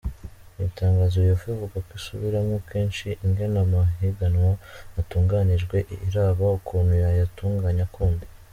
[0.53, 4.51] Mw'itangazo, Uefa ivuga ko "isubiramwo kenshi ingene amahiganwa
[4.99, 5.77] atunganijwe,
[6.07, 8.25] iraba ukuntu yoyatunganya kundi".